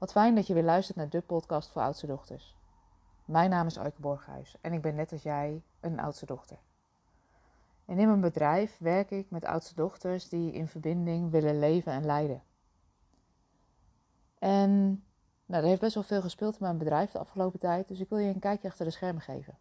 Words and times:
Wat 0.00 0.12
fijn 0.12 0.34
dat 0.34 0.46
je 0.46 0.54
weer 0.54 0.62
luistert 0.62 0.96
naar 0.96 1.08
de 1.08 1.20
podcast 1.20 1.70
voor 1.70 1.82
oudste 1.82 2.06
dochters. 2.06 2.54
Mijn 3.24 3.50
naam 3.50 3.66
is 3.66 3.76
Euike 3.76 4.00
Borghuis 4.00 4.56
en 4.60 4.72
ik 4.72 4.82
ben 4.82 4.94
net 4.94 5.12
als 5.12 5.22
jij 5.22 5.62
een 5.80 6.00
oudste 6.00 6.26
dochter. 6.26 6.58
En 7.84 7.98
in 7.98 8.06
mijn 8.06 8.20
bedrijf 8.20 8.78
werk 8.78 9.10
ik 9.10 9.30
met 9.30 9.44
oudste 9.44 9.74
dochters 9.74 10.28
die 10.28 10.52
in 10.52 10.68
verbinding 10.68 11.30
willen 11.30 11.58
leven 11.58 11.92
en 11.92 12.04
leiden. 12.04 12.42
En 14.38 15.04
nou, 15.46 15.62
er 15.62 15.68
heeft 15.68 15.80
best 15.80 15.94
wel 15.94 16.02
veel 16.02 16.20
gespeeld 16.20 16.52
in 16.52 16.62
mijn 16.64 16.78
bedrijf 16.78 17.10
de 17.10 17.18
afgelopen 17.18 17.58
tijd, 17.58 17.88
dus 17.88 18.00
ik 18.00 18.08
wil 18.08 18.18
je 18.18 18.34
een 18.34 18.38
kijkje 18.38 18.68
achter 18.68 18.84
de 18.84 18.90
schermen 18.90 19.22
geven. 19.22 19.58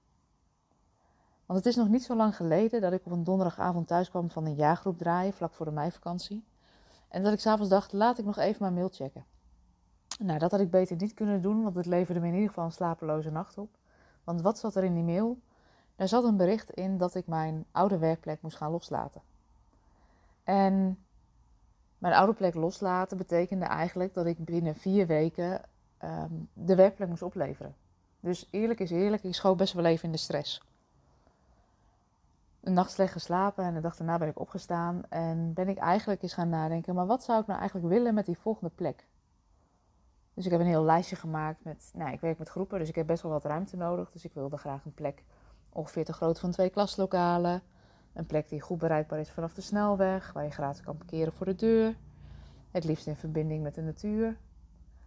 Want 1.45 1.59
het 1.59 1.67
is 1.67 1.75
nog 1.75 1.87
niet 1.87 2.03
zo 2.03 2.15
lang 2.15 2.35
geleden 2.35 2.81
dat 2.81 2.93
ik 2.93 3.05
op 3.05 3.11
een 3.11 3.23
donderdagavond 3.23 3.87
thuis 3.87 4.09
kwam 4.09 4.29
van 4.29 4.45
een 4.45 4.55
jaargroep 4.55 4.97
draaien, 4.97 5.33
vlak 5.33 5.53
voor 5.53 5.65
de 5.65 5.71
meivakantie. 5.71 6.45
En 7.07 7.23
dat 7.23 7.33
ik 7.33 7.39
s'avonds 7.39 7.69
dacht, 7.69 7.93
laat 7.93 8.17
ik 8.17 8.25
nog 8.25 8.37
even 8.37 8.61
mijn 8.61 8.73
mail 8.73 8.89
checken. 8.89 9.37
Nou, 10.21 10.39
dat 10.39 10.51
had 10.51 10.59
ik 10.59 10.69
beter 10.69 10.95
niet 10.95 11.13
kunnen 11.13 11.41
doen, 11.41 11.63
want 11.63 11.75
het 11.75 11.85
leverde 11.85 12.19
me 12.19 12.27
in 12.27 12.33
ieder 12.33 12.47
geval 12.47 12.65
een 12.65 12.71
slapeloze 12.71 13.31
nacht 13.31 13.57
op. 13.57 13.69
Want 14.23 14.41
wat 14.41 14.57
zat 14.57 14.75
er 14.75 14.83
in 14.83 14.93
die 14.93 15.03
mail? 15.03 15.39
Er 15.95 16.07
zat 16.07 16.23
een 16.23 16.37
bericht 16.37 16.69
in 16.69 16.97
dat 16.97 17.15
ik 17.15 17.27
mijn 17.27 17.65
oude 17.71 17.97
werkplek 17.97 18.41
moest 18.41 18.57
gaan 18.57 18.71
loslaten. 18.71 19.21
En 20.43 21.03
mijn 21.97 22.13
oude 22.13 22.33
plek 22.33 22.53
loslaten 22.53 23.17
betekende 23.17 23.65
eigenlijk 23.65 24.13
dat 24.13 24.25
ik 24.25 24.45
binnen 24.45 24.75
vier 24.75 25.07
weken 25.07 25.61
ehm, 25.97 26.33
de 26.53 26.75
werkplek 26.75 27.09
moest 27.09 27.21
opleveren. 27.21 27.75
Dus 28.19 28.47
eerlijk 28.51 28.79
is 28.79 28.91
eerlijk, 28.91 29.23
ik 29.23 29.35
schoot 29.35 29.57
best 29.57 29.73
wel 29.73 29.85
even 29.85 30.05
in 30.05 30.11
de 30.11 30.17
stress. 30.17 30.61
Een 32.59 32.73
nacht 32.73 32.91
slecht 32.91 33.11
geslapen 33.11 33.63
en 33.63 33.73
de 33.73 33.81
dag 33.81 33.95
daarna 33.95 34.17
ben 34.17 34.27
ik 34.27 34.39
opgestaan 34.39 35.03
en 35.09 35.53
ben 35.53 35.67
ik 35.67 35.77
eigenlijk 35.77 36.21
eens 36.21 36.33
gaan 36.33 36.49
nadenken, 36.49 36.95
maar 36.95 37.05
wat 37.05 37.23
zou 37.23 37.41
ik 37.41 37.47
nou 37.47 37.59
eigenlijk 37.59 37.89
willen 37.89 38.13
met 38.13 38.25
die 38.25 38.37
volgende 38.37 38.71
plek? 38.75 39.07
Dus 40.39 40.47
ik 40.47 40.53
heb 40.53 40.63
een 40.63 40.73
heel 40.73 40.83
lijstje 40.83 41.15
gemaakt 41.15 41.63
met, 41.63 41.91
nou, 41.93 42.11
ik 42.11 42.19
werk 42.19 42.37
met 42.37 42.49
groepen, 42.49 42.79
dus 42.79 42.89
ik 42.89 42.95
heb 42.95 43.07
best 43.07 43.23
wel 43.23 43.31
wat 43.31 43.43
ruimte 43.45 43.77
nodig. 43.77 44.11
Dus 44.11 44.25
ik 44.25 44.33
wilde 44.33 44.57
graag 44.57 44.85
een 44.85 44.93
plek 44.93 45.23
ongeveer 45.69 46.05
te 46.05 46.13
groot 46.13 46.39
van 46.39 46.51
twee 46.51 46.69
klaslokalen. 46.69 47.61
Een 48.13 48.25
plek 48.25 48.49
die 48.49 48.61
goed 48.61 48.77
bereikbaar 48.77 49.19
is 49.19 49.29
vanaf 49.29 49.53
de 49.53 49.61
snelweg, 49.61 50.33
waar 50.33 50.43
je 50.43 50.51
gratis 50.51 50.81
kan 50.81 50.97
parkeren 50.97 51.33
voor 51.33 51.45
de 51.45 51.55
deur. 51.55 51.95
Het 52.71 52.83
liefst 52.83 53.07
in 53.07 53.15
verbinding 53.15 53.63
met 53.63 53.75
de 53.75 53.81
natuur. 53.81 54.37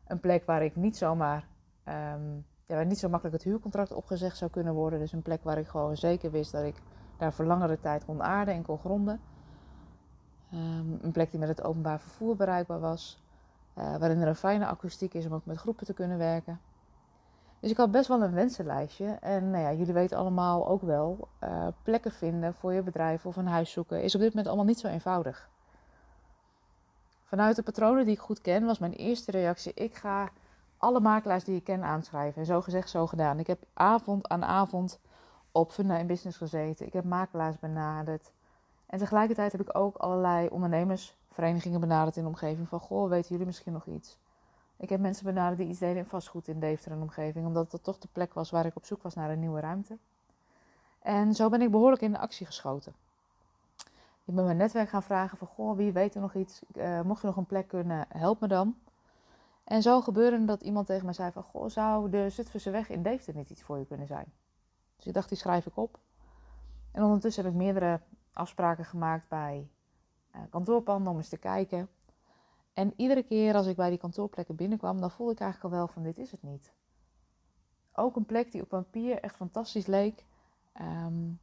Een 0.07 0.21
plek 0.21 0.45
waar 0.47 0.63
ik 0.63 0.77
niet 0.77 0.97
zomaar, 0.97 1.49
um, 1.89 2.45
ja, 2.67 2.75
waar 2.75 2.87
niet 2.87 2.99
zo 2.99 3.09
makkelijk 3.09 3.37
het 3.37 3.45
huurcontract 3.45 3.93
opgezegd 3.93 4.37
zou 4.37 4.51
kunnen 4.51 4.75
worden. 4.75 4.99
Dus 4.99 5.13
een 5.13 5.23
plek 5.23 5.45
waar 5.45 5.59
ik 5.59 5.67
gewoon 5.67 5.97
zeker 5.97 6.31
wist 6.31 6.53
dat 6.53 6.65
ik 6.65 6.77
daar 7.17 7.33
voor 7.33 7.45
langere 7.45 7.81
tijd 7.81 8.05
kon 8.05 8.23
aarden 8.23 8.55
en 8.55 8.63
kon 8.63 8.79
gronden. 8.79 9.21
Um, 10.55 10.99
een 11.03 11.13
plek 11.13 11.31
die 11.31 11.41
met 11.41 11.49
het 11.49 11.63
openbaar 11.63 12.01
vervoer 12.01 12.37
bereikbaar 12.37 12.81
was. 12.81 13.22
Uh, 13.79 13.97
waarin 13.97 14.21
er 14.21 14.29
een 14.29 14.35
fijne 14.35 14.67
akoestiek 14.67 15.15
is 15.15 15.27
om 15.27 15.35
ook 15.35 15.47
met 15.47 15.57
groepen 15.57 15.87
te 15.87 15.93
kunnen 15.93 16.19
werken. 16.19 16.61
Dus 17.61 17.71
ik 17.71 17.77
had 17.77 17.91
best 17.91 18.09
wel 18.09 18.23
een 18.23 18.33
wensenlijstje. 18.33 19.07
En 19.07 19.51
nou 19.51 19.63
ja, 19.63 19.73
jullie 19.73 19.95
weten 19.95 20.17
allemaal 20.17 20.69
ook 20.69 20.83
wel, 20.83 21.29
uh, 21.45 21.67
plekken 21.83 22.13
vinden 22.13 22.55
voor 22.55 22.73
je 22.73 22.83
bedrijf 22.83 23.27
of 23.27 23.37
een 23.37 23.47
huis 23.47 23.71
zoeken 23.71 24.03
is 24.03 24.15
op 24.15 24.21
dit 24.21 24.29
moment 24.29 24.47
allemaal 24.47 24.67
niet 24.67 24.79
zo 24.79 24.87
eenvoudig. 24.87 25.51
Vanuit 27.23 27.57
de 27.57 27.63
patronen 27.63 28.05
die 28.05 28.15
ik 28.15 28.21
goed 28.21 28.41
ken, 28.41 28.65
was 28.65 28.79
mijn 28.79 28.93
eerste 28.93 29.31
reactie: 29.31 29.75
ik 29.75 29.95
ga 29.95 30.29
alle 30.83 31.01
makelaars 31.01 31.45
die 31.45 31.57
ik 31.57 31.65
ken 31.65 31.83
aanschrijven. 31.83 32.41
En 32.41 32.47
zo 32.47 32.61
gezegd, 32.61 32.91
zo 32.91 33.07
gedaan. 33.07 33.39
Ik 33.39 33.47
heb 33.47 33.63
avond 33.75 34.29
aan 34.29 34.45
avond 34.45 35.01
op 35.53 35.71
Funda 35.71 35.99
in 35.99 36.07
Business 36.07 36.39
gezeten. 36.39 36.87
Ik 36.87 36.93
heb 36.93 37.05
makelaars 37.05 37.59
benaderd. 37.59 38.33
En 38.93 38.99
tegelijkertijd 38.99 39.53
heb 39.53 39.61
ik 39.61 39.77
ook 39.77 39.97
allerlei 39.97 40.49
ondernemersverenigingen 40.49 41.81
benaderd 41.81 42.17
in 42.17 42.23
de 42.23 42.29
omgeving. 42.29 42.69
Van, 42.69 42.81
goh, 42.81 43.09
weten 43.09 43.31
jullie 43.31 43.47
misschien 43.47 43.73
nog 43.73 43.87
iets? 43.87 44.19
Ik 44.77 44.89
heb 44.89 45.01
mensen 45.01 45.25
benaderd 45.25 45.59
die 45.59 45.69
iets 45.69 45.79
deden 45.79 45.97
in 45.97 46.05
vastgoed 46.05 46.49
in 46.49 46.61
Deventer 46.61 46.93
en 46.93 47.01
omgeving. 47.01 47.47
Omdat 47.47 47.73
het 47.73 47.83
toch 47.83 47.99
de 47.99 48.09
plek 48.13 48.35
was 48.35 48.51
waar 48.51 48.67
ik 48.67 48.77
op 48.77 48.85
zoek 48.85 49.03
was 49.03 49.15
naar 49.15 49.31
een 49.31 49.39
nieuwe 49.39 49.61
ruimte. 49.61 49.99
En 50.99 51.35
zo 51.35 51.49
ben 51.49 51.63
ik 51.63 51.71
behoorlijk 51.71 52.03
in 52.03 52.13
de 52.13 52.19
actie 52.19 52.47
geschoten. 52.47 52.95
Ik 54.25 54.35
ben 54.35 54.45
mijn 54.45 54.57
netwerk 54.57 54.89
gaan 54.89 55.03
vragen 55.03 55.39
van, 55.39 55.47
goh, 55.47 55.77
wie 55.77 55.93
weet 55.93 56.15
er 56.15 56.21
nog 56.21 56.35
iets? 56.35 56.63
Uh, 56.75 57.01
mocht 57.01 57.21
je 57.21 57.27
nog 57.27 57.37
een 57.37 57.47
plek 57.47 57.69
kunnen, 57.69 58.07
help 58.09 58.41
me 58.41 58.47
dan. 58.47 58.77
En 59.65 59.83
zo 59.83 60.01
gebeurde 60.01 60.45
dat 60.45 60.63
iemand 60.63 60.87
tegen 60.87 61.05
mij 61.05 61.15
zei 61.15 61.33
van, 61.33 61.43
goh, 61.43 61.69
zou 61.69 62.11
de 62.11 62.31
Zutphense 62.31 62.71
weg 62.71 62.89
in 62.89 63.03
Deventer 63.03 63.35
niet 63.35 63.51
iets 63.51 63.63
voor 63.63 63.79
je 63.79 63.87
kunnen 63.87 64.07
zijn? 64.07 64.33
Dus 64.97 65.07
ik 65.07 65.15
dacht, 65.15 65.29
die 65.29 65.39
schrijf 65.39 65.67
ik 65.67 65.77
op. 65.77 65.99
En 66.91 67.03
ondertussen 67.03 67.45
heb 67.45 67.53
ik 67.53 67.59
meerdere 67.59 68.01
afspraken 68.33 68.85
gemaakt 68.85 69.29
bij 69.29 69.71
uh, 70.35 70.43
kantoorpanden 70.51 71.13
om 71.13 71.19
eens 71.19 71.29
te 71.29 71.37
kijken. 71.37 71.89
En 72.73 72.93
iedere 72.97 73.23
keer 73.23 73.55
als 73.55 73.67
ik 73.67 73.77
bij 73.77 73.89
die 73.89 73.99
kantoorplekken 73.99 74.57
binnenkwam, 74.57 75.01
dan 75.01 75.11
voelde 75.11 75.33
ik 75.33 75.41
eigenlijk 75.41 75.73
al 75.73 75.79
wel 75.79 75.89
van 75.89 76.03
dit 76.03 76.19
is 76.19 76.31
het 76.31 76.43
niet. 76.43 76.73
Ook 77.93 78.17
een 78.17 78.27
plek 78.27 78.53
die 78.53 78.63
op 78.63 78.69
papier 78.69 79.21
echt 79.21 79.37
fantastisch 79.37 79.87
leek, 79.87 80.25
um, 80.81 81.41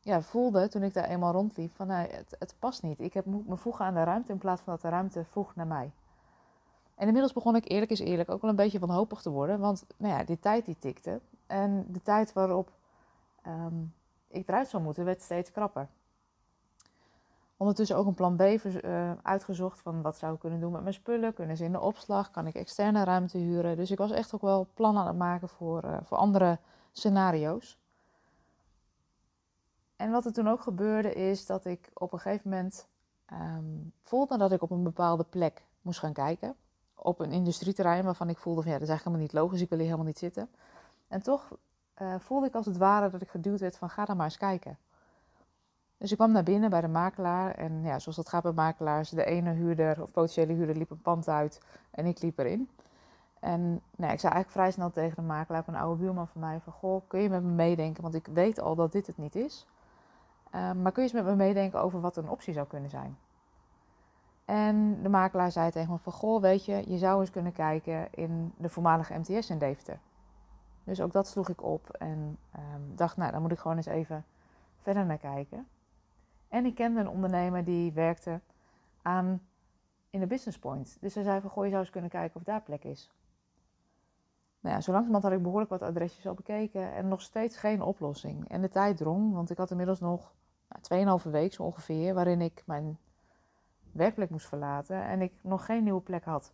ja, 0.00 0.22
voelde 0.22 0.68
toen 0.68 0.82
ik 0.82 0.94
daar 0.94 1.04
eenmaal 1.04 1.32
rondliep 1.32 1.74
van 1.74 1.86
nou, 1.86 2.08
het, 2.08 2.36
het 2.38 2.54
past 2.58 2.82
niet. 2.82 3.00
Ik 3.00 3.14
heb, 3.14 3.24
moet 3.24 3.48
me 3.48 3.56
voegen 3.56 3.84
aan 3.84 3.94
de 3.94 4.04
ruimte 4.04 4.32
in 4.32 4.38
plaats 4.38 4.62
van 4.62 4.72
dat 4.72 4.82
de 4.82 4.88
ruimte 4.88 5.24
voegt 5.24 5.56
naar 5.56 5.66
mij. 5.66 5.92
En 6.94 7.06
inmiddels 7.06 7.32
begon 7.32 7.56
ik 7.56 7.70
eerlijk 7.70 7.90
is 7.90 8.00
eerlijk 8.00 8.30
ook 8.30 8.40
wel 8.40 8.50
een 8.50 8.56
beetje 8.56 8.78
wanhopig 8.78 9.22
te 9.22 9.30
worden, 9.30 9.60
want 9.60 9.86
nou 9.96 10.14
ja, 10.14 10.24
die 10.24 10.38
tijd 10.38 10.64
die 10.64 10.78
tikte. 10.78 11.20
En 11.46 11.86
de 11.88 12.02
tijd 12.02 12.32
waarop 12.32 12.72
um, 13.46 13.94
ik 14.36 14.48
eruit 14.48 14.68
zou 14.68 14.82
moeten, 14.82 15.04
werd 15.04 15.22
steeds 15.22 15.52
krapper. 15.52 15.88
Ondertussen 17.56 17.96
ook 17.96 18.06
een 18.06 18.14
plan 18.14 18.36
B 18.36 18.40
uh, 18.40 19.12
uitgezocht 19.22 19.80
van 19.80 20.02
wat 20.02 20.16
zou 20.16 20.34
ik 20.34 20.40
kunnen 20.40 20.60
doen 20.60 20.72
met 20.72 20.82
mijn 20.82 20.94
spullen. 20.94 21.34
Kunnen 21.34 21.56
ze 21.56 21.64
in 21.64 21.72
de 21.72 21.80
opslag? 21.80 22.30
Kan 22.30 22.46
ik 22.46 22.54
externe 22.54 23.04
ruimte 23.04 23.38
huren? 23.38 23.76
Dus 23.76 23.90
ik 23.90 23.98
was 23.98 24.10
echt 24.10 24.34
ook 24.34 24.40
wel 24.40 24.66
plannen 24.74 25.02
aan 25.02 25.08
het 25.08 25.16
maken 25.16 25.48
voor, 25.48 25.84
uh, 25.84 25.96
voor 26.02 26.16
andere 26.16 26.58
scenario's. 26.92 27.78
En 29.96 30.10
wat 30.10 30.24
er 30.24 30.32
toen 30.32 30.48
ook 30.48 30.60
gebeurde 30.60 31.12
is 31.12 31.46
dat 31.46 31.64
ik 31.64 31.90
op 31.94 32.12
een 32.12 32.18
gegeven 32.18 32.50
moment 32.50 32.86
um, 33.32 33.92
voelde 34.02 34.38
dat 34.38 34.52
ik 34.52 34.62
op 34.62 34.70
een 34.70 34.82
bepaalde 34.82 35.24
plek 35.24 35.62
moest 35.82 35.98
gaan 35.98 36.12
kijken. 36.12 36.54
Op 36.94 37.20
een 37.20 37.32
industrieterrein 37.32 38.04
waarvan 38.04 38.28
ik 38.28 38.38
voelde 38.38 38.62
van 38.62 38.70
ja, 38.70 38.78
dat 38.78 38.88
is 38.88 38.92
eigenlijk 38.92 39.18
helemaal 39.18 39.40
niet 39.40 39.50
logisch. 39.50 39.64
Ik 39.64 39.68
wil 39.68 39.78
hier 39.78 39.86
helemaal 39.86 40.08
niet 40.08 40.18
zitten. 40.18 40.48
En 41.08 41.22
toch 41.22 41.56
uh, 42.02 42.14
voelde 42.18 42.46
ik 42.46 42.54
als 42.54 42.66
het 42.66 42.76
ware 42.76 43.10
dat 43.10 43.22
ik 43.22 43.28
geduwd 43.28 43.60
werd 43.60 43.76
van 43.76 43.90
ga 43.90 44.04
dan 44.04 44.16
maar 44.16 44.24
eens 44.24 44.36
kijken. 44.36 44.78
Dus 45.98 46.10
ik 46.10 46.16
kwam 46.16 46.32
naar 46.32 46.42
binnen 46.42 46.70
bij 46.70 46.80
de 46.80 46.88
makelaar 46.88 47.54
en 47.54 47.82
ja, 47.82 47.98
zoals 47.98 48.16
dat 48.16 48.28
gaat 48.28 48.42
bij 48.42 48.52
makelaars, 48.52 49.10
de 49.10 49.24
ene 49.24 49.50
huurder 49.50 50.02
of 50.02 50.12
potentiële 50.12 50.52
huurder 50.52 50.76
liep 50.76 50.90
een 50.90 51.02
pand 51.02 51.28
uit 51.28 51.60
en 51.90 52.06
ik 52.06 52.22
liep 52.22 52.38
erin. 52.38 52.68
En 53.40 53.60
nou, 53.96 54.12
ik 54.12 54.20
zei 54.20 54.32
eigenlijk 54.32 54.50
vrij 54.50 54.70
snel 54.70 54.90
tegen 54.90 55.16
de 55.16 55.22
makelaar, 55.22 55.64
een 55.66 55.76
oude 55.76 56.02
buurman 56.02 56.28
van 56.28 56.40
mij, 56.40 56.60
van 56.60 56.72
goh, 56.72 57.00
kun 57.06 57.20
je 57.20 57.28
met 57.28 57.42
me 57.42 57.50
meedenken, 57.50 58.02
want 58.02 58.14
ik 58.14 58.26
weet 58.26 58.60
al 58.60 58.74
dat 58.74 58.92
dit 58.92 59.06
het 59.06 59.16
niet 59.16 59.34
is. 59.34 59.66
Uh, 60.54 60.72
maar 60.72 60.92
kun 60.92 61.02
je 61.02 61.08
eens 61.08 61.12
met 61.12 61.24
me 61.24 61.34
meedenken 61.34 61.80
over 61.80 62.00
wat 62.00 62.16
een 62.16 62.28
optie 62.28 62.52
zou 62.52 62.66
kunnen 62.66 62.90
zijn? 62.90 63.16
En 64.44 65.02
de 65.02 65.08
makelaar 65.08 65.52
zei 65.52 65.70
tegen 65.70 65.92
me 65.92 65.98
van, 65.98 66.12
goh, 66.12 66.40
weet 66.40 66.64
je, 66.64 66.84
je 66.86 66.98
zou 66.98 67.20
eens 67.20 67.30
kunnen 67.30 67.52
kijken 67.52 68.14
in 68.14 68.52
de 68.56 68.68
voormalige 68.68 69.18
MTS 69.18 69.50
in 69.50 69.58
Deventer. 69.58 69.98
Dus 70.86 71.00
ook 71.00 71.12
dat 71.12 71.26
sloeg 71.26 71.48
ik 71.48 71.62
op 71.62 71.90
en 71.90 72.38
um, 72.56 72.96
dacht, 72.96 73.16
nou, 73.16 73.32
dan 73.32 73.42
moet 73.42 73.52
ik 73.52 73.58
gewoon 73.58 73.76
eens 73.76 73.86
even 73.86 74.24
verder 74.82 75.06
naar 75.06 75.18
kijken. 75.18 75.66
En 76.48 76.64
ik 76.64 76.74
kende 76.74 77.00
een 77.00 77.08
ondernemer 77.08 77.64
die 77.64 77.92
werkte 77.92 78.40
aan 79.02 79.40
in 80.10 80.20
de 80.20 80.26
Business 80.26 80.58
Point. 80.58 80.96
Dus 81.00 81.14
hij 81.14 81.22
zei 81.22 81.40
van, 81.40 81.50
goh, 81.50 81.64
je 81.64 81.70
zou 81.70 81.82
eens 81.82 81.90
kunnen 81.90 82.10
kijken 82.10 82.36
of 82.36 82.42
daar 82.42 82.62
plek 82.62 82.84
is. 82.84 83.10
Nou 84.60 84.74
ja, 84.74 84.80
zo 84.80 84.92
langzamerhand 84.92 85.24
had 85.24 85.32
ik 85.32 85.42
behoorlijk 85.42 85.70
wat 85.70 85.82
adresjes 85.82 86.26
al 86.26 86.34
bekeken 86.34 86.92
en 86.92 87.08
nog 87.08 87.20
steeds 87.20 87.56
geen 87.56 87.82
oplossing. 87.82 88.48
En 88.48 88.60
de 88.60 88.68
tijd 88.68 88.96
drong, 88.96 89.32
want 89.32 89.50
ik 89.50 89.56
had 89.56 89.70
inmiddels 89.70 90.00
nog 90.00 90.34
nou, 90.88 91.20
2,5 91.24 91.30
week 91.30 91.58
ongeveer, 91.58 92.14
waarin 92.14 92.40
ik 92.40 92.62
mijn 92.66 92.98
werkplek 93.92 94.30
moest 94.30 94.46
verlaten 94.46 95.04
en 95.04 95.22
ik 95.22 95.32
nog 95.40 95.64
geen 95.64 95.84
nieuwe 95.84 96.00
plek 96.00 96.24
had. 96.24 96.52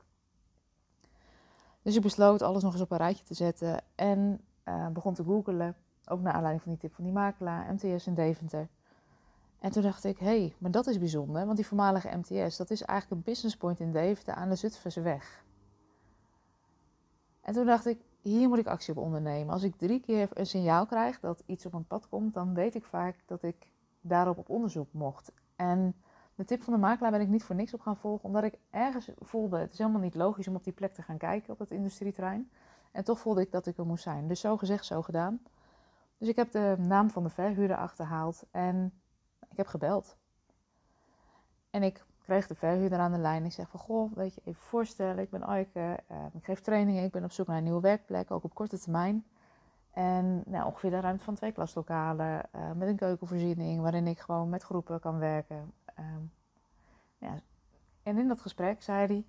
Dus 1.82 1.96
ik 1.96 2.02
besloot 2.02 2.42
alles 2.42 2.62
nog 2.62 2.72
eens 2.72 2.82
op 2.82 2.90
een 2.90 2.96
rijtje 2.96 3.24
te 3.24 3.34
zetten 3.34 3.82
en 3.94 4.40
uh, 4.64 4.88
begon 4.88 5.14
te 5.14 5.24
googelen. 5.24 5.76
Ook 6.04 6.20
naar 6.20 6.32
aanleiding 6.32 6.62
van 6.62 6.72
die 6.72 6.80
tip 6.80 6.94
van 6.94 7.04
die 7.04 7.12
makelaar, 7.12 7.72
MTS 7.74 8.06
in 8.06 8.14
Deventer. 8.14 8.68
En 9.58 9.70
toen 9.70 9.82
dacht 9.82 10.04
ik, 10.04 10.18
hé, 10.18 10.26
hey, 10.26 10.54
maar 10.58 10.70
dat 10.70 10.86
is 10.86 10.98
bijzonder, 10.98 11.44
want 11.44 11.56
die 11.56 11.66
voormalige 11.66 12.16
MTS, 12.16 12.56
dat 12.56 12.70
is 12.70 12.82
eigenlijk 12.82 13.10
een 13.10 13.32
business 13.32 13.56
point 13.56 13.80
in 13.80 13.92
Deventer 13.92 14.34
aan 14.34 14.48
de 14.48 14.54
Zutphense 14.54 15.00
weg. 15.00 15.44
En 17.40 17.52
toen 17.52 17.66
dacht 17.66 17.86
ik, 17.86 18.00
hier 18.20 18.48
moet 18.48 18.58
ik 18.58 18.66
actie 18.66 18.96
op 18.96 19.02
ondernemen. 19.02 19.52
Als 19.52 19.62
ik 19.62 19.76
drie 19.76 20.00
keer 20.00 20.28
een 20.34 20.46
signaal 20.46 20.86
krijg 20.86 21.20
dat 21.20 21.42
iets 21.46 21.66
op 21.66 21.72
mijn 21.72 21.86
pad 21.86 22.08
komt, 22.08 22.34
dan 22.34 22.54
weet 22.54 22.74
ik 22.74 22.84
vaak 22.84 23.16
dat 23.26 23.42
ik 23.42 23.70
daarop 24.00 24.38
op 24.38 24.48
onderzoek 24.48 24.92
mocht. 24.92 25.32
En 25.56 25.94
de 26.34 26.44
tip 26.44 26.62
van 26.62 26.72
de 26.72 26.78
makelaar 26.78 27.10
ben 27.10 27.20
ik 27.20 27.28
niet 27.28 27.44
voor 27.44 27.54
niks 27.54 27.74
op 27.74 27.80
gaan 27.80 27.96
volgen, 27.96 28.24
omdat 28.24 28.44
ik 28.44 28.58
ergens 28.70 29.10
voelde, 29.18 29.58
het 29.58 29.72
is 29.72 29.78
helemaal 29.78 30.00
niet 30.00 30.14
logisch 30.14 30.48
om 30.48 30.54
op 30.54 30.64
die 30.64 30.72
plek 30.72 30.94
te 30.94 31.02
gaan 31.02 31.18
kijken 31.18 31.52
op 31.52 31.58
het 31.58 31.70
industrieterrein. 31.70 32.50
En 32.92 33.04
toch 33.04 33.18
voelde 33.18 33.40
ik 33.40 33.50
dat 33.50 33.66
ik 33.66 33.78
er 33.78 33.86
moest 33.86 34.02
zijn. 34.02 34.28
Dus 34.28 34.40
zo 34.40 34.56
gezegd, 34.56 34.84
zo 34.84 35.02
gedaan. 35.02 35.42
Dus 36.18 36.28
ik 36.28 36.36
heb 36.36 36.52
de 36.52 36.74
naam 36.78 37.10
van 37.10 37.22
de 37.22 37.28
verhuurder 37.28 37.76
achterhaald 37.76 38.44
en 38.50 38.92
ik 39.50 39.56
heb 39.56 39.66
gebeld. 39.66 40.16
En 41.70 41.82
ik 41.82 42.04
kreeg 42.22 42.46
de 42.46 42.54
verhuurder 42.54 42.98
aan 42.98 43.12
de 43.12 43.18
lijn. 43.18 43.44
Ik 43.44 43.52
zeg 43.52 43.68
van, 43.68 43.80
goh, 43.80 44.12
weet 44.12 44.34
je, 44.34 44.40
even 44.44 44.62
voorstellen. 44.62 45.18
Ik 45.18 45.30
ben 45.30 45.42
Aike, 45.42 45.98
uh, 46.10 46.16
ik 46.32 46.44
geef 46.44 46.60
trainingen. 46.60 47.04
Ik 47.04 47.12
ben 47.12 47.24
op 47.24 47.32
zoek 47.32 47.46
naar 47.46 47.56
een 47.56 47.62
nieuwe 47.62 47.80
werkplek, 47.80 48.30
ook 48.30 48.44
op 48.44 48.54
korte 48.54 48.78
termijn. 48.78 49.24
En 49.90 50.42
nou, 50.46 50.66
ongeveer 50.66 50.90
de 50.90 51.00
ruimte 51.00 51.24
van 51.24 51.34
twee 51.34 51.52
klaslokalen. 51.52 52.42
Uh, 52.56 52.72
met 52.72 52.88
een 52.88 52.96
keukenvoorziening, 52.96 53.80
waarin 53.80 54.06
ik 54.06 54.18
gewoon 54.18 54.48
met 54.48 54.62
groepen 54.62 55.00
kan 55.00 55.18
werken. 55.18 55.72
Ja. 57.18 57.40
En 58.02 58.18
in 58.18 58.28
dat 58.28 58.40
gesprek 58.40 58.82
zei 58.82 59.06
hij, 59.06 59.24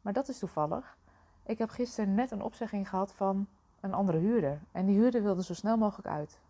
maar 0.00 0.12
dat 0.12 0.28
is 0.28 0.38
toevallig. 0.38 0.96
Ik 1.42 1.58
heb 1.58 1.70
gisteren 1.70 2.14
net 2.14 2.30
een 2.30 2.42
opzegging 2.42 2.88
gehad 2.88 3.12
van 3.12 3.46
een 3.80 3.94
andere 3.94 4.18
huurder. 4.18 4.60
En 4.72 4.86
die 4.86 4.98
huurder 4.98 5.22
wilde 5.22 5.42
zo 5.42 5.54
snel 5.54 5.76
mogelijk 5.76 6.08
uit. 6.08 6.40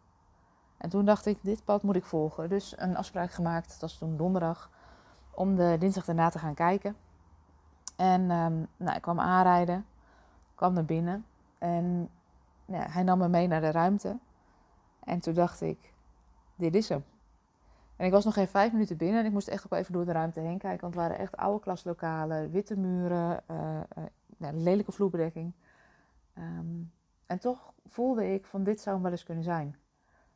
En 0.76 0.88
toen 0.88 1.04
dacht 1.04 1.26
ik, 1.26 1.38
dit 1.42 1.64
pad 1.64 1.82
moet 1.82 1.96
ik 1.96 2.04
volgen. 2.04 2.48
Dus 2.48 2.74
een 2.78 2.96
afspraak 2.96 3.30
gemaakt, 3.30 3.68
dat 3.68 3.80
was 3.80 3.98
toen 3.98 4.16
donderdag, 4.16 4.70
om 5.30 5.56
de 5.56 5.76
dinsdag 5.78 6.04
daarna 6.04 6.28
te 6.28 6.38
gaan 6.38 6.54
kijken. 6.54 6.96
En 7.96 8.30
um, 8.30 8.66
nou, 8.76 8.96
ik 8.96 9.02
kwam 9.02 9.20
aanrijden, 9.20 9.86
kwam 10.54 10.72
naar 10.72 10.84
binnen 10.84 11.26
en 11.58 12.10
ja, 12.64 12.86
hij 12.90 13.02
nam 13.02 13.18
me 13.18 13.28
mee 13.28 13.46
naar 13.46 13.60
de 13.60 13.70
ruimte. 13.70 14.18
En 15.04 15.20
toen 15.20 15.34
dacht 15.34 15.60
ik, 15.60 15.92
dit 16.54 16.74
is 16.74 16.88
hem. 16.88 17.04
En 18.02 18.08
ik 18.08 18.14
was 18.14 18.24
nog 18.24 18.34
geen 18.34 18.48
vijf 18.48 18.72
minuten 18.72 18.96
binnen 18.96 19.20
en 19.20 19.26
ik 19.26 19.32
moest 19.32 19.48
echt 19.48 19.64
ook 19.64 19.78
even 19.78 19.92
door 19.92 20.04
de 20.04 20.12
ruimte 20.12 20.40
heen 20.40 20.58
kijken. 20.58 20.80
Want 20.80 20.94
het 20.94 21.02
waren 21.02 21.18
echt 21.18 21.36
oude 21.36 21.60
klaslokalen, 21.60 22.50
witte 22.50 22.76
muren, 22.76 23.42
uh, 23.50 23.80
uh, 24.38 24.48
lelijke 24.52 24.92
vloerbedekking. 24.92 25.52
Um, 26.38 26.92
en 27.26 27.38
toch 27.38 27.72
voelde 27.86 28.34
ik 28.34 28.46
van 28.46 28.62
dit 28.64 28.80
zou 28.80 28.94
hem 28.94 29.04
wel 29.04 29.12
eens 29.12 29.24
kunnen 29.24 29.44
zijn. 29.44 29.76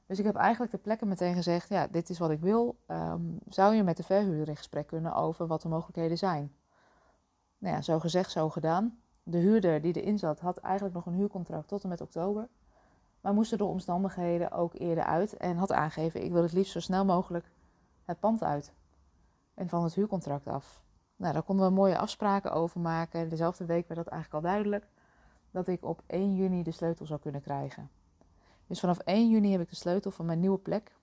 Dus 0.07 0.19
ik 0.19 0.25
heb 0.25 0.35
eigenlijk 0.35 0.73
de 0.73 0.79
plekken 0.79 1.09
meteen 1.09 1.35
gezegd, 1.35 1.69
ja, 1.69 1.87
dit 1.87 2.11
is 2.11 2.19
wat 2.19 2.31
ik 2.31 2.41
wil. 2.41 2.77
Um, 2.87 3.39
zou 3.49 3.75
je 3.75 3.83
met 3.83 3.97
de 3.97 4.03
verhuurder 4.03 4.49
in 4.49 4.57
gesprek 4.57 4.87
kunnen 4.87 5.15
over 5.15 5.47
wat 5.47 5.63
de 5.63 5.69
mogelijkheden 5.69 6.19
zijn? 6.19 6.53
Nou 7.59 7.75
ja, 7.75 7.83
zo 7.83 7.99
gezegd, 7.99 8.31
zo 8.31 8.49
gedaan. 8.51 8.99
De 9.23 9.39
huurder 9.39 9.81
die 9.81 10.03
erin 10.03 10.19
zat, 10.19 10.41
had 10.41 10.57
eigenlijk 10.57 10.95
nog 10.95 11.07
een 11.07 11.15
huurcontract 11.15 11.69
tot 11.69 11.83
en 11.83 11.89
met 11.89 12.01
oktober. 12.01 12.49
Maar 13.21 13.35
moest 13.35 13.59
door 13.59 13.69
omstandigheden 13.69 14.53
ook 14.53 14.75
eerder 14.75 15.05
uit 15.05 15.37
en 15.37 15.57
had 15.57 15.73
aangegeven, 15.73 16.25
ik 16.25 16.33
wil 16.33 16.43
het 16.43 16.53
liefst 16.53 16.73
zo 16.73 16.81
snel 16.81 17.05
mogelijk 17.05 17.55
het 18.07 18.21
pand 18.21 18.43
uit. 18.43 18.73
En 19.55 19.69
van 19.69 19.85
het 19.85 19.95
huurcontract 19.95 20.47
af. 20.47 20.83
Nou, 21.17 21.33
daar 21.33 21.43
konden 21.43 21.67
we 21.67 21.73
mooie 21.73 21.99
afspraken 21.99 22.53
over 22.53 22.81
maken. 22.81 23.29
Dezelfde 23.29 23.65
week 23.65 23.89
werd 23.89 24.05
dat 24.05 24.13
eigenlijk 24.13 24.45
al 24.45 24.51
duidelijk 24.51 24.87
dat 25.51 25.69
ik 25.69 25.85
op 25.85 26.03
1 26.07 26.35
juni 26.35 26.63
de 26.63 26.71
sleutel 26.71 27.07
zou 27.07 27.21
kunnen 27.21 27.43
krijgen. 27.43 27.91
Dus 28.67 28.81
vanaf 28.81 28.99
1 28.99 29.29
juni 29.29 29.53
heb 29.53 29.61
ik 29.61 29.69
de 29.69 29.77
sleutel 29.77 30.11
van 30.11 30.27
mijn 30.27 30.41
nieuwe 30.41 30.59
plek. 30.59 30.97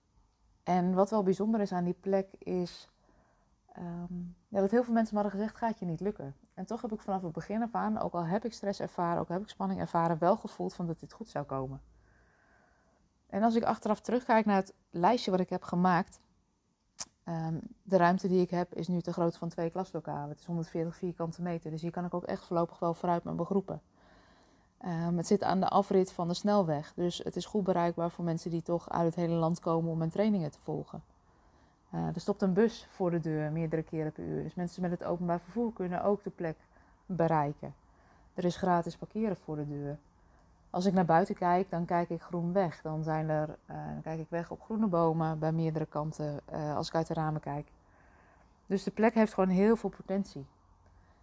En 0.63 0.93
wat 0.93 1.09
wel 1.09 1.23
bijzonder 1.23 1.61
is 1.61 1.71
aan 1.71 1.83
die 1.83 1.97
plek 1.99 2.27
is 2.37 2.89
um, 3.77 4.35
ja, 4.47 4.59
dat 4.59 4.71
heel 4.71 4.83
veel 4.83 4.93
mensen 4.93 5.15
me 5.15 5.21
hadden 5.21 5.39
gezegd, 5.39 5.57
gaat 5.57 5.79
je 5.79 5.85
niet 5.85 5.99
lukken. 5.99 6.35
En 6.53 6.65
toch 6.65 6.81
heb 6.81 6.91
ik 6.91 7.01
vanaf 7.01 7.21
het 7.21 7.31
begin 7.31 7.61
af 7.61 7.75
aan, 7.75 7.99
ook 7.99 8.13
al 8.13 8.25
heb 8.25 8.45
ik 8.45 8.53
stress 8.53 8.79
ervaren, 8.79 9.21
ook 9.21 9.27
al 9.27 9.33
heb 9.33 9.43
ik 9.43 9.49
spanning 9.49 9.79
ervaren, 9.79 10.17
wel 10.19 10.37
gevoeld 10.37 10.73
van 10.73 10.87
dat 10.87 10.99
dit 10.99 11.13
goed 11.13 11.29
zou 11.29 11.45
komen. 11.45 11.81
En 13.27 13.43
als 13.43 13.55
ik 13.55 13.63
achteraf 13.63 13.99
terugkijk 13.99 14.45
naar 14.45 14.55
het 14.55 14.73
lijstje 14.89 15.31
wat 15.31 15.39
ik 15.39 15.49
heb 15.49 15.63
gemaakt, 15.63 16.19
um, 17.27 17.61
de 17.83 17.97
ruimte 17.97 18.27
die 18.27 18.41
ik 18.41 18.49
heb 18.49 18.73
is 18.73 18.87
nu 18.87 19.01
te 19.01 19.13
groot 19.13 19.37
van 19.37 19.49
twee 19.49 19.69
klaslokalen. 19.69 20.29
Het 20.29 20.39
is 20.39 20.45
140 20.45 20.95
vierkante 20.95 21.41
meter, 21.41 21.71
dus 21.71 21.81
hier 21.81 21.91
kan 21.91 22.05
ik 22.05 22.13
ook 22.13 22.23
echt 22.23 22.45
voorlopig 22.45 22.79
wel 22.79 22.93
vooruit 22.93 23.23
met 23.23 23.33
mijn 23.33 23.47
groepen. 23.47 23.81
Um, 24.85 25.17
het 25.17 25.27
zit 25.27 25.43
aan 25.43 25.59
de 25.59 25.69
afrit 25.69 26.11
van 26.11 26.27
de 26.27 26.33
snelweg, 26.33 26.93
dus 26.95 27.17
het 27.17 27.35
is 27.35 27.45
goed 27.45 27.63
bereikbaar 27.63 28.11
voor 28.11 28.25
mensen 28.25 28.51
die 28.51 28.61
toch 28.61 28.89
uit 28.89 29.05
het 29.05 29.15
hele 29.15 29.33
land 29.33 29.59
komen 29.59 29.91
om 29.91 29.97
mijn 29.97 30.09
trainingen 30.09 30.51
te 30.51 30.59
volgen. 30.63 31.03
Uh, 31.93 32.07
er 32.07 32.21
stopt 32.21 32.41
een 32.41 32.53
bus 32.53 32.87
voor 32.89 33.11
de 33.11 33.19
deur 33.19 33.51
meerdere 33.51 33.83
keren 33.83 34.11
per 34.11 34.23
uur, 34.23 34.43
dus 34.43 34.53
mensen 34.53 34.81
met 34.81 34.91
het 34.91 35.03
openbaar 35.03 35.39
vervoer 35.39 35.73
kunnen 35.73 36.03
ook 36.03 36.23
de 36.23 36.29
plek 36.29 36.57
bereiken. 37.05 37.73
Er 38.33 38.45
is 38.45 38.55
gratis 38.55 38.97
parkeren 38.97 39.37
voor 39.37 39.55
de 39.55 39.67
deur. 39.67 39.97
Als 40.73 40.85
ik 40.85 40.93
naar 40.93 41.05
buiten 41.05 41.35
kijk, 41.35 41.69
dan 41.69 41.85
kijk 41.85 42.09
ik 42.09 42.21
groen 42.21 42.53
weg. 42.53 42.81
Dan, 42.81 43.03
zijn 43.03 43.29
er, 43.29 43.57
dan 43.65 44.01
kijk 44.01 44.19
ik 44.19 44.29
weg 44.29 44.51
op 44.51 44.61
groene 44.61 44.87
bomen 44.87 45.39
bij 45.39 45.51
meerdere 45.51 45.85
kanten 45.85 46.39
uh, 46.53 46.75
als 46.75 46.87
ik 46.87 46.95
uit 46.95 47.07
de 47.07 47.13
ramen 47.13 47.41
kijk. 47.41 47.71
Dus 48.65 48.83
de 48.83 48.91
plek 48.91 49.13
heeft 49.13 49.33
gewoon 49.33 49.49
heel 49.49 49.75
veel 49.75 49.89
potentie. 49.89 50.45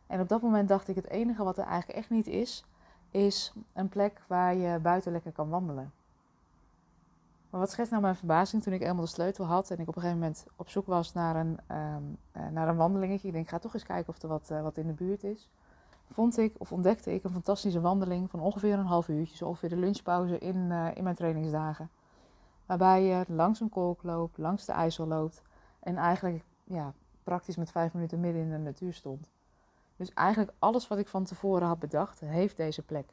En 0.06 0.20
op 0.20 0.28
dat 0.28 0.42
moment 0.42 0.68
dacht 0.68 0.88
ik, 0.88 0.94
het 0.94 1.08
enige 1.08 1.44
wat 1.44 1.58
er 1.58 1.64
eigenlijk 1.64 1.98
echt 1.98 2.10
niet 2.10 2.26
is, 2.26 2.64
is 3.10 3.52
een 3.72 3.88
plek 3.88 4.22
waar 4.26 4.54
je 4.54 4.78
buiten 4.78 5.12
lekker 5.12 5.32
kan 5.32 5.48
wandelen. 5.48 5.92
Maar 7.50 7.60
wat 7.60 7.70
schetst 7.70 7.90
nou 7.90 8.02
mijn 8.02 8.16
verbazing 8.16 8.62
toen 8.62 8.72
ik 8.72 8.82
eenmaal 8.82 9.04
de 9.04 9.10
sleutel 9.10 9.44
had 9.44 9.70
en 9.70 9.78
ik 9.78 9.88
op 9.88 9.96
een 9.96 10.02
gegeven 10.02 10.20
moment 10.20 10.46
op 10.56 10.68
zoek 10.68 10.86
was 10.86 11.12
naar 11.12 11.36
een, 11.36 11.58
um, 11.70 12.18
uh, 12.36 12.48
naar 12.48 12.68
een 12.68 12.76
wandelingetje. 12.76 13.28
Ik 13.28 13.34
denk, 13.34 13.48
ga 13.48 13.58
toch 13.58 13.74
eens 13.74 13.84
kijken 13.84 14.12
of 14.12 14.22
er 14.22 14.28
wat, 14.28 14.48
wat 14.48 14.76
in 14.76 14.86
de 14.86 14.92
buurt 14.92 15.24
is. 15.24 15.48
Vond 16.12 16.38
ik 16.38 16.54
of 16.58 16.72
ontdekte 16.72 17.14
ik 17.14 17.24
een 17.24 17.30
fantastische 17.30 17.80
wandeling 17.80 18.30
van 18.30 18.40
ongeveer 18.40 18.78
een 18.78 18.86
half 18.86 19.08
uurtje, 19.08 19.36
zo 19.36 19.46
ongeveer 19.46 19.68
de 19.68 19.76
lunchpauze 19.76 20.38
in, 20.38 20.56
uh, 20.56 20.88
in 20.94 21.02
mijn 21.02 21.16
trainingsdagen. 21.16 21.90
Waarbij 22.66 23.02
je 23.02 23.24
langs 23.28 23.60
een 23.60 23.68
kolk 23.68 24.02
loopt, 24.02 24.38
langs 24.38 24.64
de 24.64 24.72
IJssel 24.72 25.06
loopt 25.06 25.42
en 25.80 25.96
eigenlijk 25.96 26.44
ja, 26.64 26.92
praktisch 27.22 27.56
met 27.56 27.70
vijf 27.70 27.92
minuten 27.92 28.20
midden 28.20 28.42
in 28.42 28.50
de 28.50 28.58
natuur 28.58 28.92
stond. 28.92 29.30
Dus 29.96 30.12
eigenlijk 30.14 30.52
alles 30.58 30.88
wat 30.88 30.98
ik 30.98 31.08
van 31.08 31.24
tevoren 31.24 31.66
had 31.66 31.78
bedacht, 31.78 32.20
heeft 32.20 32.56
deze 32.56 32.82
plek. 32.82 33.06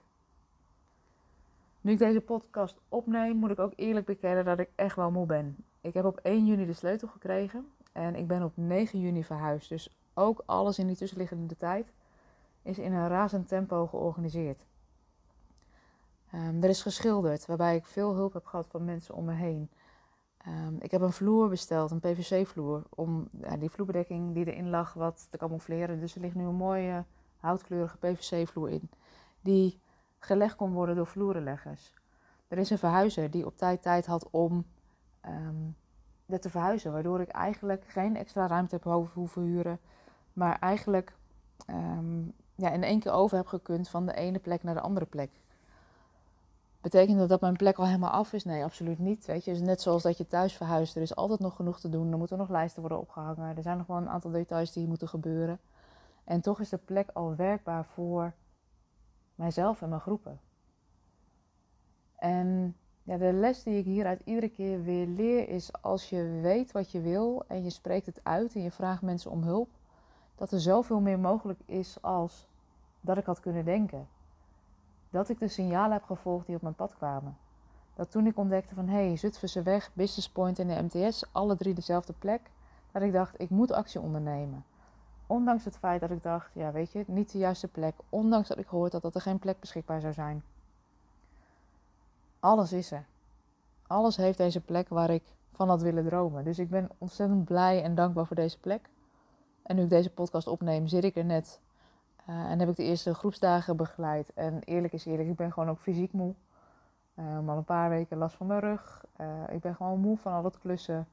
Nu 1.81 1.91
ik 1.91 1.99
deze 1.99 2.21
podcast 2.21 2.77
opneem, 2.89 3.35
moet 3.35 3.51
ik 3.51 3.59
ook 3.59 3.73
eerlijk 3.75 4.05
bekennen 4.05 4.45
dat 4.45 4.59
ik 4.59 4.69
echt 4.75 4.95
wel 4.95 5.11
moe 5.11 5.25
ben. 5.25 5.55
Ik 5.81 5.93
heb 5.93 6.05
op 6.05 6.17
1 6.17 6.45
juni 6.45 6.65
de 6.65 6.73
sleutel 6.73 7.07
gekregen 7.07 7.67
en 7.91 8.15
ik 8.15 8.27
ben 8.27 8.43
op 8.43 8.51
9 8.55 8.99
juni 8.99 9.23
verhuisd. 9.23 9.69
Dus 9.69 9.97
ook 10.13 10.43
alles 10.45 10.79
in 10.79 10.87
die 10.87 10.95
tussenliggende 10.95 11.55
tijd 11.55 11.91
is 12.67 12.79
in 12.79 12.93
een 12.93 13.07
razend 13.07 13.47
tempo 13.47 13.87
georganiseerd. 13.87 14.65
Um, 16.33 16.63
er 16.63 16.69
is 16.69 16.81
geschilderd, 16.81 17.45
waarbij 17.45 17.75
ik 17.75 17.85
veel 17.85 18.13
hulp 18.13 18.33
heb 18.33 18.45
gehad 18.45 18.67
van 18.67 18.85
mensen 18.85 19.15
om 19.15 19.25
me 19.25 19.33
heen. 19.33 19.69
Um, 20.47 20.77
ik 20.79 20.91
heb 20.91 21.01
een 21.01 21.11
vloer 21.11 21.49
besteld, 21.49 21.91
een 21.91 21.99
PVC-vloer, 21.99 22.83
om 22.89 23.27
ja, 23.41 23.57
die 23.57 23.69
vloerbedekking 23.69 24.33
die 24.33 24.45
erin 24.45 24.69
lag 24.69 24.93
wat 24.93 25.27
te 25.29 25.37
camoufleren. 25.37 25.99
Dus 25.99 26.15
er 26.15 26.21
ligt 26.21 26.35
nu 26.35 26.43
een 26.45 26.55
mooie 26.55 27.05
houtkleurige 27.37 27.97
PVC-vloer 27.97 28.69
in, 28.69 28.89
die 29.41 29.79
gelegd 30.19 30.55
kon 30.55 30.71
worden 30.71 30.95
door 30.95 31.07
vloerenleggers. 31.07 31.93
Er 32.47 32.57
is 32.57 32.69
een 32.69 32.77
verhuizer 32.77 33.31
die 33.31 33.45
op 33.45 33.57
tijd 33.57 33.81
tijd 33.81 34.05
had 34.05 34.29
om 34.29 34.65
um, 35.25 35.75
te 36.39 36.49
verhuizen, 36.49 36.91
waardoor 36.91 37.21
ik 37.21 37.29
eigenlijk 37.29 37.83
geen 37.87 38.15
extra 38.15 38.47
ruimte 38.47 38.75
heb 38.75 39.09
hoeven 39.13 39.41
huren, 39.41 39.79
maar 40.33 40.59
eigenlijk 40.59 41.15
ja, 42.57 42.69
in 42.69 42.83
één 42.83 42.99
keer 42.99 43.11
over 43.11 43.37
heb 43.37 43.47
gekund 43.47 43.89
van 43.89 44.05
de 44.05 44.13
ene 44.13 44.39
plek 44.39 44.63
naar 44.63 44.73
de 44.73 44.81
andere 44.81 45.05
plek. 45.05 45.29
Betekent 46.81 47.17
dat 47.17 47.29
dat 47.29 47.41
mijn 47.41 47.55
plek 47.55 47.77
al 47.77 47.85
helemaal 47.85 48.09
af 48.09 48.33
is? 48.33 48.43
Nee, 48.43 48.63
absoluut 48.63 48.99
niet. 48.99 49.25
Weet 49.25 49.45
je, 49.45 49.51
dus 49.51 49.61
net 49.61 49.81
zoals 49.81 50.03
dat 50.03 50.17
je 50.17 50.27
thuis 50.27 50.53
verhuist, 50.53 50.95
er 50.95 51.01
is 51.01 51.15
altijd 51.15 51.39
nog 51.39 51.55
genoeg 51.55 51.79
te 51.79 51.89
doen. 51.89 52.11
Er 52.11 52.17
moeten 52.17 52.37
nog 52.37 52.49
lijsten 52.49 52.81
worden 52.81 52.99
opgehangen. 52.99 53.57
Er 53.57 53.61
zijn 53.61 53.77
nog 53.77 53.87
wel 53.87 53.97
een 53.97 54.09
aantal 54.09 54.31
details 54.31 54.73
die 54.73 54.87
moeten 54.87 55.07
gebeuren. 55.07 55.59
En 56.23 56.41
toch 56.41 56.59
is 56.59 56.69
de 56.69 56.77
plek 56.77 57.09
al 57.13 57.35
werkbaar 57.35 57.85
voor 57.85 58.33
mijzelf 59.35 59.81
en 59.81 59.89
mijn 59.89 60.01
groepen. 60.01 60.39
En 62.15 62.75
ja, 63.03 63.17
de 63.17 63.33
les 63.33 63.63
die 63.63 63.77
ik 63.77 63.85
hieruit 63.85 64.21
iedere 64.25 64.49
keer 64.49 64.83
weer 64.83 65.07
leer 65.07 65.49
is: 65.49 65.81
als 65.81 66.09
je 66.09 66.39
weet 66.41 66.71
wat 66.71 66.91
je 66.91 67.01
wil 67.01 67.43
en 67.47 67.63
je 67.63 67.69
spreekt 67.69 68.05
het 68.05 68.19
uit 68.23 68.55
en 68.55 68.61
je 68.61 68.71
vraagt 68.71 69.01
mensen 69.01 69.31
om 69.31 69.43
hulp, 69.43 69.69
dat 70.35 70.51
er 70.51 70.59
zoveel 70.59 70.99
meer 70.99 71.19
mogelijk 71.19 71.59
is 71.65 72.01
als 72.01 72.46
dat 73.07 73.17
ik 73.17 73.25
had 73.25 73.39
kunnen 73.39 73.65
denken. 73.65 74.07
Dat 75.09 75.29
ik 75.29 75.39
de 75.39 75.47
signalen 75.47 75.91
heb 75.91 76.03
gevolgd 76.03 76.45
die 76.45 76.55
op 76.55 76.61
mijn 76.61 76.75
pad 76.75 76.95
kwamen. 76.95 77.37
Dat 77.95 78.11
toen 78.11 78.27
ik 78.27 78.37
ontdekte 78.37 78.75
van 78.75 78.87
hé, 78.87 79.07
hey, 79.07 79.17
Zutphense 79.17 79.61
weg, 79.61 79.89
Business 79.93 80.29
Point 80.29 80.59
en 80.59 80.67
de 80.67 80.81
MTS, 80.81 81.25
alle 81.31 81.55
drie 81.55 81.73
dezelfde 81.73 82.13
plek, 82.19 82.41
dat 82.91 83.01
ik 83.01 83.13
dacht 83.13 83.41
ik 83.41 83.49
moet 83.49 83.71
actie 83.71 84.01
ondernemen. 84.01 84.65
Ondanks 85.27 85.65
het 85.65 85.77
feit 85.77 86.01
dat 86.01 86.11
ik 86.11 86.23
dacht, 86.23 86.49
ja 86.53 86.71
weet 86.71 86.91
je, 86.91 87.03
niet 87.07 87.31
de 87.31 87.37
juiste 87.37 87.67
plek. 87.67 87.95
Ondanks 88.09 88.47
dat 88.47 88.57
ik 88.57 88.67
gehoord 88.67 88.91
had 88.91 89.01
dat 89.01 89.15
er 89.15 89.21
geen 89.21 89.39
plek 89.39 89.59
beschikbaar 89.59 90.01
zou 90.01 90.13
zijn. 90.13 90.43
Alles 92.39 92.73
is 92.73 92.91
er. 92.91 93.05
Alles 93.87 94.17
heeft 94.17 94.37
deze 94.37 94.61
plek 94.61 94.89
waar 94.89 95.09
ik 95.09 95.23
van 95.51 95.69
had 95.69 95.81
willen 95.81 96.05
dromen. 96.05 96.43
Dus 96.43 96.59
ik 96.59 96.69
ben 96.69 96.89
ontzettend 96.97 97.45
blij 97.45 97.83
en 97.83 97.95
dankbaar 97.95 98.25
voor 98.25 98.35
deze 98.35 98.59
plek. 98.59 98.89
En 99.63 99.75
nu 99.75 99.81
ik 99.81 99.89
deze 99.89 100.09
podcast 100.09 100.47
opneem, 100.47 100.87
zit 100.87 101.03
ik 101.03 101.15
er 101.15 101.25
net. 101.25 101.59
Uh, 102.29 102.51
en 102.51 102.59
heb 102.59 102.69
ik 102.69 102.75
de 102.75 102.83
eerste 102.83 103.13
groepsdagen 103.13 103.77
begeleid. 103.77 104.33
En 104.33 104.61
eerlijk 104.63 104.93
is 104.93 105.05
eerlijk, 105.05 105.29
ik 105.29 105.35
ben 105.35 105.53
gewoon 105.53 105.69
ook 105.69 105.79
fysiek 105.79 106.11
moe. 106.11 106.33
Um, 107.19 107.49
al 107.49 107.57
een 107.57 107.63
paar 107.63 107.89
weken 107.89 108.17
last 108.17 108.35
van 108.35 108.47
mijn 108.47 108.59
rug. 108.59 109.05
Uh, 109.21 109.27
ik 109.49 109.61
ben 109.61 109.75
gewoon 109.75 109.99
moe 109.99 110.17
van 110.17 110.33
al 110.33 110.43
het 110.43 110.59
klussen. 110.59 111.07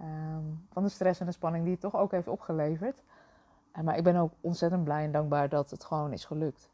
Um, 0.00 0.66
van 0.70 0.82
de 0.82 0.88
stress 0.88 1.20
en 1.20 1.26
de 1.26 1.32
spanning 1.32 1.64
die 1.64 1.72
het 1.72 1.80
toch 1.80 1.96
ook 1.96 2.10
heeft 2.10 2.28
opgeleverd. 2.28 3.02
Maar 3.82 3.96
ik 3.96 4.04
ben 4.04 4.16
ook 4.16 4.32
ontzettend 4.40 4.84
blij 4.84 5.04
en 5.04 5.12
dankbaar 5.12 5.48
dat 5.48 5.70
het 5.70 5.84
gewoon 5.84 6.12
is 6.12 6.24
gelukt. 6.24 6.70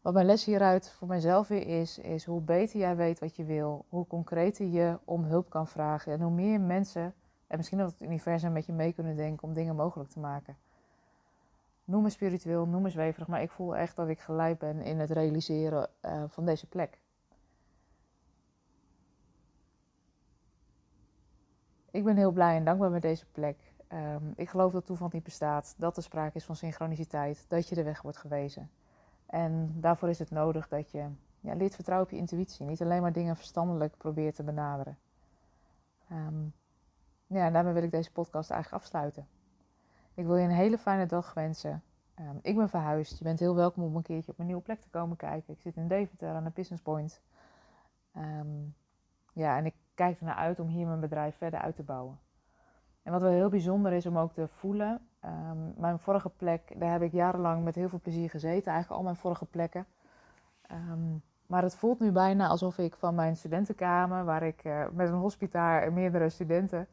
Wat 0.00 0.12
mijn 0.12 0.26
les 0.26 0.44
hieruit 0.44 0.90
voor 0.90 1.08
mijzelf 1.08 1.48
weer 1.48 1.66
is, 1.80 1.98
is 1.98 2.24
hoe 2.24 2.40
beter 2.40 2.80
jij 2.80 2.96
weet 2.96 3.18
wat 3.18 3.36
je 3.36 3.44
wil, 3.44 3.84
hoe 3.88 4.06
concreter 4.06 4.66
je 4.66 4.98
om 5.04 5.24
hulp 5.24 5.50
kan 5.50 5.66
vragen 5.66 6.12
en 6.12 6.20
hoe 6.20 6.32
meer 6.32 6.60
mensen 6.60 7.14
En 7.50 7.56
misschien 7.56 7.78
dat 7.78 7.90
het 7.90 8.00
universum 8.00 8.52
met 8.52 8.66
je 8.66 8.72
mee 8.72 8.92
kunnen 8.92 9.16
denken 9.16 9.48
om 9.48 9.54
dingen 9.54 9.76
mogelijk 9.76 10.10
te 10.10 10.18
maken. 10.18 10.56
Noem 11.90 12.02
me 12.02 12.10
spiritueel, 12.10 12.66
noem 12.66 12.82
me 12.82 12.88
zweverig, 12.88 13.28
maar 13.28 13.42
ik 13.42 13.50
voel 13.50 13.76
echt 13.76 13.96
dat 13.96 14.08
ik 14.08 14.20
geleid 14.20 14.58
ben 14.58 14.80
in 14.80 14.98
het 14.98 15.10
realiseren 15.10 15.88
uh, 16.02 16.24
van 16.26 16.44
deze 16.44 16.66
plek. 16.66 17.00
Ik 21.90 22.04
ben 22.04 22.16
heel 22.16 22.30
blij 22.30 22.56
en 22.56 22.64
dankbaar 22.64 22.90
met 22.90 23.02
deze 23.02 23.26
plek. 23.26 23.72
Um, 23.92 24.32
ik 24.36 24.48
geloof 24.48 24.72
dat 24.72 24.86
toeval 24.86 25.08
niet 25.12 25.22
bestaat, 25.22 25.74
dat 25.76 25.96
er 25.96 26.02
sprake 26.02 26.36
is 26.36 26.44
van 26.44 26.56
synchroniciteit, 26.56 27.44
dat 27.48 27.68
je 27.68 27.74
de 27.74 27.82
weg 27.82 28.02
wordt 28.02 28.18
gewezen. 28.18 28.70
En 29.26 29.80
daarvoor 29.80 30.08
is 30.08 30.18
het 30.18 30.30
nodig 30.30 30.68
dat 30.68 30.90
je 30.90 31.08
ja, 31.40 31.54
leert 31.54 31.74
vertrouwen 31.74 32.08
op 32.08 32.12
je 32.14 32.20
intuïtie. 32.20 32.66
Niet 32.66 32.82
alleen 32.82 33.02
maar 33.02 33.12
dingen 33.12 33.36
verstandelijk 33.36 33.96
probeert 33.96 34.34
te 34.34 34.42
benaderen. 34.42 34.98
Um, 36.12 36.52
ja, 37.26 37.46
en 37.46 37.52
daarmee 37.52 37.72
wil 37.72 37.82
ik 37.82 37.90
deze 37.90 38.12
podcast 38.12 38.50
eigenlijk 38.50 38.82
afsluiten. 38.82 39.26
Ik 40.14 40.26
wil 40.26 40.36
je 40.36 40.44
een 40.44 40.50
hele 40.50 40.78
fijne 40.78 41.06
dag 41.06 41.34
wensen. 41.34 41.82
Um, 42.20 42.38
ik 42.42 42.56
ben 42.56 42.68
verhuisd. 42.68 43.18
Je 43.18 43.24
bent 43.24 43.38
heel 43.38 43.54
welkom 43.54 43.82
om 43.84 43.96
een 43.96 44.02
keertje 44.02 44.30
op 44.30 44.36
mijn 44.36 44.48
nieuwe 44.48 44.64
plek 44.64 44.80
te 44.80 44.88
komen 44.88 45.16
kijken. 45.16 45.54
Ik 45.54 45.60
zit 45.60 45.76
in 45.76 45.88
Deventer 45.88 46.34
aan 46.34 46.44
de 46.44 46.50
Business 46.50 46.82
Point. 46.82 47.22
Um, 48.16 48.74
ja, 49.32 49.56
en 49.56 49.66
ik 49.66 49.74
kijk 49.94 50.18
ernaar 50.18 50.34
uit 50.34 50.60
om 50.60 50.66
hier 50.66 50.86
mijn 50.86 51.00
bedrijf 51.00 51.36
verder 51.36 51.60
uit 51.60 51.76
te 51.76 51.82
bouwen. 51.82 52.18
En 53.02 53.12
wat 53.12 53.22
wel 53.22 53.30
heel 53.30 53.48
bijzonder 53.48 53.92
is 53.92 54.06
om 54.06 54.18
ook 54.18 54.32
te 54.32 54.48
voelen. 54.48 55.00
Um, 55.24 55.74
mijn 55.76 55.98
vorige 55.98 56.30
plek, 56.30 56.80
daar 56.80 56.92
heb 56.92 57.02
ik 57.02 57.12
jarenlang 57.12 57.64
met 57.64 57.74
heel 57.74 57.88
veel 57.88 58.00
plezier 58.00 58.30
gezeten. 58.30 58.72
Eigenlijk 58.72 59.00
al 59.00 59.02
mijn 59.02 59.16
vorige 59.16 59.46
plekken. 59.46 59.86
Maar 61.46 61.62
het 61.62 61.76
voelt 61.76 62.00
nu 62.00 62.12
bijna 62.12 62.48
alsof 62.48 62.78
ik 62.78 62.94
van 62.94 63.14
mijn 63.14 63.36
studentenkamer, 63.36 64.24
waar 64.24 64.42
ik 64.42 64.64
uh, 64.64 64.88
met 64.92 65.08
een 65.08 65.14
hospitaal 65.14 65.80
en 65.80 65.92
meerdere 65.92 66.28
studenten, 66.28 66.88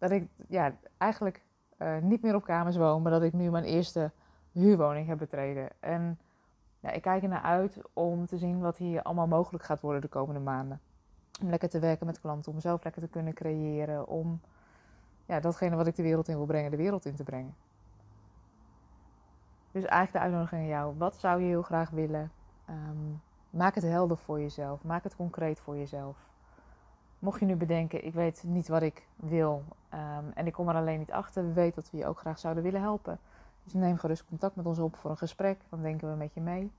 dat 0.00 0.10
ik 0.10 0.28
ja, 0.48 0.72
eigenlijk 0.98 1.42
uh, 1.78 1.98
niet 1.98 2.22
meer 2.22 2.34
op 2.34 2.44
kamers 2.44 2.76
woon, 2.76 3.02
maar 3.02 3.12
dat 3.12 3.22
ik 3.22 3.32
nu 3.32 3.50
mijn 3.50 3.64
eerste 3.64 4.10
huurwoning 4.52 5.06
heb 5.06 5.18
betreden. 5.18 5.68
En 5.80 6.18
ja, 6.80 6.90
ik 6.90 7.02
kijk 7.02 7.22
er 7.22 7.28
naar 7.28 7.42
uit 7.42 7.80
om 7.92 8.26
te 8.26 8.38
zien 8.38 8.60
wat 8.60 8.76
hier 8.76 9.02
allemaal 9.02 9.26
mogelijk 9.26 9.64
gaat 9.64 9.80
worden 9.80 10.00
de 10.00 10.08
komende 10.08 10.40
maanden. 10.40 10.80
Om 11.42 11.48
lekker 11.48 11.68
te 11.68 11.78
werken 11.78 12.06
met 12.06 12.20
klanten, 12.20 12.52
om 12.52 12.60
zelf 12.60 12.84
lekker 12.84 13.02
te 13.02 13.08
kunnen 13.08 13.34
creëren, 13.34 14.08
om 14.08 14.40
ja, 15.26 15.40
datgene 15.40 15.76
wat 15.76 15.86
ik 15.86 15.96
de 15.96 16.02
wereld 16.02 16.28
in 16.28 16.36
wil 16.36 16.46
brengen, 16.46 16.70
de 16.70 16.76
wereld 16.76 17.04
in 17.04 17.14
te 17.14 17.24
brengen. 17.24 17.54
Dus 19.70 19.84
eigenlijk 19.84 20.12
de 20.12 20.18
uitnodiging 20.18 20.62
aan 20.62 20.68
jou. 20.68 20.94
Wat 20.98 21.16
zou 21.16 21.40
je 21.40 21.46
heel 21.46 21.62
graag 21.62 21.90
willen? 21.90 22.32
Um, 22.70 23.20
maak 23.50 23.74
het 23.74 23.84
helder 23.84 24.16
voor 24.16 24.40
jezelf. 24.40 24.84
Maak 24.84 25.02
het 25.02 25.16
concreet 25.16 25.60
voor 25.60 25.76
jezelf. 25.76 26.29
Mocht 27.20 27.40
je 27.40 27.46
nu 27.46 27.56
bedenken, 27.56 28.04
ik 28.04 28.14
weet 28.14 28.42
niet 28.46 28.68
wat 28.68 28.82
ik 28.82 29.06
wil 29.16 29.64
um, 29.94 30.30
en 30.34 30.46
ik 30.46 30.52
kom 30.52 30.68
er 30.68 30.74
alleen 30.74 30.98
niet 30.98 31.12
achter, 31.12 31.46
we 31.46 31.52
weten 31.52 31.82
dat 31.82 31.90
we 31.90 31.96
je 31.98 32.06
ook 32.06 32.18
graag 32.18 32.38
zouden 32.38 32.62
willen 32.62 32.80
helpen. 32.80 33.18
Dus 33.64 33.72
neem 33.72 33.96
gerust 33.96 34.24
contact 34.24 34.56
met 34.56 34.66
ons 34.66 34.78
op 34.78 34.96
voor 34.96 35.10
een 35.10 35.16
gesprek, 35.16 35.60
dan 35.68 35.82
denken 35.82 36.10
we 36.10 36.16
met 36.16 36.34
je 36.34 36.40
mee. 36.40 36.72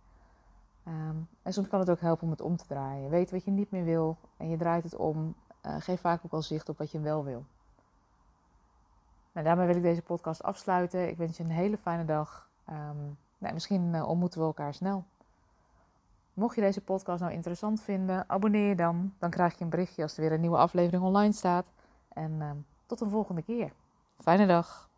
Um, 0.88 1.28
en 1.42 1.54
soms 1.54 1.68
kan 1.68 1.80
het 1.80 1.90
ook 1.90 2.00
helpen 2.00 2.24
om 2.24 2.30
het 2.30 2.42
om 2.42 2.56
te 2.56 2.66
draaien. 2.68 3.10
Weet 3.10 3.32
wat 3.32 3.44
je 3.44 3.52
niet 3.52 3.72
meer 3.72 3.84
wil 3.84 4.18
en 4.38 4.50
je 4.50 4.58
draait 4.58 4.84
het 4.84 4.96
om. 4.96 5.36
Uh, 5.66 5.76
geef 5.80 6.02
vaak 6.02 6.22
ook 6.26 6.32
al 6.32 6.42
zicht 6.42 6.70
op 6.70 6.78
wat 6.78 6.92
je 6.92 7.00
wel 7.00 7.24
wil. 7.24 7.46
Nou, 9.32 9.46
daarmee 9.46 9.68
wil 9.68 9.76
ik 9.76 9.82
deze 9.82 10.02
podcast 10.02 10.44
afsluiten. 10.44 11.10
Ik 11.10 11.18
wens 11.18 11.38
je 11.38 11.44
een 11.44 11.50
hele 11.50 11.78
fijne 11.78 12.06
dag. 12.06 12.50
Um, 12.70 13.18
nou, 13.38 13.54
misschien 13.54 13.94
uh, 13.94 14.08
ontmoeten 14.08 14.40
we 14.40 14.46
elkaar 14.46 14.74
snel. 14.74 15.04
Mocht 16.34 16.56
je 16.56 16.62
deze 16.62 16.82
podcast 16.82 17.22
nou 17.22 17.34
interessant 17.34 17.82
vinden, 17.82 18.30
abonneer 18.30 18.68
je 18.68 18.76
dan. 18.76 19.14
Dan 19.18 19.30
krijg 19.30 19.58
je 19.58 19.64
een 19.64 19.70
berichtje 19.70 20.02
als 20.02 20.16
er 20.16 20.22
weer 20.22 20.32
een 20.32 20.42
nieuwe 20.42 20.58
aflevering 20.58 21.04
online 21.04 21.34
staat. 21.34 21.72
En 22.14 22.32
uh, 22.32 22.52
tot 22.86 23.02
een 23.02 23.10
volgende 23.10 23.42
keer. 23.42 23.72
Fijne 24.18 24.48
dag. 24.48 24.91